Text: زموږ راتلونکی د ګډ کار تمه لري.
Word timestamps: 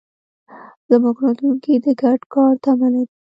زموږ 0.89 1.15
راتلونکی 1.25 1.73
د 1.85 1.87
ګډ 2.01 2.19
کار 2.33 2.53
تمه 2.63 2.87
لري. 2.93 3.05